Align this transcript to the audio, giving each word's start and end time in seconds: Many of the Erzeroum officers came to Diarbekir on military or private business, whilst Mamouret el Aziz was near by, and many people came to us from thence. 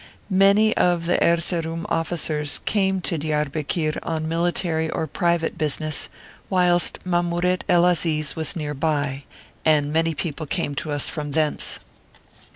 Many 0.31 0.75
of 0.77 1.05
the 1.05 1.23
Erzeroum 1.23 1.85
officers 1.87 2.59
came 2.65 3.01
to 3.01 3.19
Diarbekir 3.19 3.99
on 4.01 4.27
military 4.27 4.89
or 4.89 5.05
private 5.05 5.59
business, 5.59 6.09
whilst 6.49 6.97
Mamouret 7.05 7.63
el 7.69 7.85
Aziz 7.85 8.35
was 8.35 8.55
near 8.55 8.73
by, 8.73 9.25
and 9.63 9.93
many 9.93 10.15
people 10.15 10.47
came 10.47 10.73
to 10.73 10.91
us 10.91 11.07
from 11.07 11.33
thence. 11.33 11.79